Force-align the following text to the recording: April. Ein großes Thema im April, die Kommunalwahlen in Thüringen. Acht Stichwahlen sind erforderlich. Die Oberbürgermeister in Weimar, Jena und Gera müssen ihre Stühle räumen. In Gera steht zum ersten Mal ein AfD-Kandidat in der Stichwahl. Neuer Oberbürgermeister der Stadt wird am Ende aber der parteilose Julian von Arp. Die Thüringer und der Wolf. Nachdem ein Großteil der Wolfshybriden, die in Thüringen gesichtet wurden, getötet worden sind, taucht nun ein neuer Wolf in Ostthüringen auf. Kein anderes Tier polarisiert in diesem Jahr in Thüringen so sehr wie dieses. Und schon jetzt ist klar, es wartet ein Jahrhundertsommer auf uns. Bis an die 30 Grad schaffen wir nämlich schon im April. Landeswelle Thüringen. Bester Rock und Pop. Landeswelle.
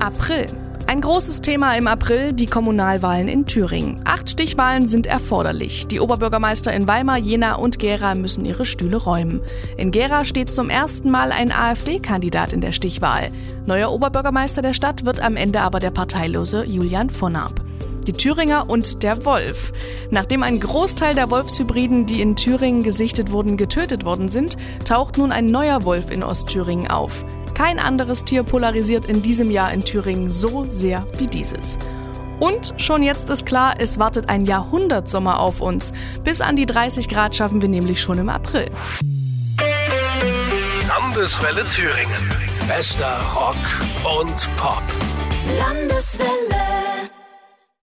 April. 0.00 0.46
Ein 0.86 1.02
großes 1.02 1.42
Thema 1.42 1.76
im 1.76 1.86
April, 1.86 2.32
die 2.32 2.46
Kommunalwahlen 2.46 3.28
in 3.28 3.44
Thüringen. 3.44 4.00
Acht 4.06 4.30
Stichwahlen 4.30 4.88
sind 4.88 5.06
erforderlich. 5.06 5.86
Die 5.88 6.00
Oberbürgermeister 6.00 6.72
in 6.72 6.88
Weimar, 6.88 7.18
Jena 7.18 7.56
und 7.56 7.78
Gera 7.78 8.14
müssen 8.14 8.46
ihre 8.46 8.64
Stühle 8.64 8.96
räumen. 8.96 9.42
In 9.76 9.90
Gera 9.90 10.24
steht 10.24 10.50
zum 10.50 10.70
ersten 10.70 11.10
Mal 11.10 11.32
ein 11.32 11.52
AfD-Kandidat 11.52 12.54
in 12.54 12.62
der 12.62 12.72
Stichwahl. 12.72 13.30
Neuer 13.66 13.92
Oberbürgermeister 13.92 14.62
der 14.62 14.72
Stadt 14.72 15.04
wird 15.04 15.20
am 15.20 15.36
Ende 15.36 15.60
aber 15.60 15.80
der 15.80 15.90
parteilose 15.90 16.64
Julian 16.64 17.10
von 17.10 17.36
Arp. 17.36 17.60
Die 18.06 18.12
Thüringer 18.12 18.70
und 18.70 19.02
der 19.02 19.26
Wolf. 19.26 19.72
Nachdem 20.10 20.42
ein 20.42 20.58
Großteil 20.58 21.14
der 21.14 21.30
Wolfshybriden, 21.30 22.06
die 22.06 22.22
in 22.22 22.34
Thüringen 22.34 22.82
gesichtet 22.82 23.30
wurden, 23.30 23.58
getötet 23.58 24.06
worden 24.06 24.30
sind, 24.30 24.56
taucht 24.86 25.18
nun 25.18 25.30
ein 25.30 25.46
neuer 25.46 25.84
Wolf 25.84 26.10
in 26.10 26.22
Ostthüringen 26.22 26.90
auf. 26.90 27.24
Kein 27.62 27.78
anderes 27.78 28.24
Tier 28.24 28.42
polarisiert 28.42 29.04
in 29.04 29.20
diesem 29.20 29.50
Jahr 29.50 29.70
in 29.70 29.84
Thüringen 29.84 30.30
so 30.30 30.64
sehr 30.64 31.06
wie 31.18 31.26
dieses. 31.26 31.76
Und 32.38 32.72
schon 32.78 33.02
jetzt 33.02 33.28
ist 33.28 33.44
klar, 33.44 33.74
es 33.78 33.98
wartet 33.98 34.30
ein 34.30 34.46
Jahrhundertsommer 34.46 35.38
auf 35.38 35.60
uns. 35.60 35.92
Bis 36.24 36.40
an 36.40 36.56
die 36.56 36.64
30 36.64 37.10
Grad 37.10 37.36
schaffen 37.36 37.60
wir 37.60 37.68
nämlich 37.68 38.00
schon 38.00 38.16
im 38.16 38.30
April. 38.30 38.70
Landeswelle 40.88 41.66
Thüringen. 41.68 42.30
Bester 42.66 43.20
Rock 43.34 44.20
und 44.22 44.48
Pop. 44.56 44.82
Landeswelle. 45.58 46.49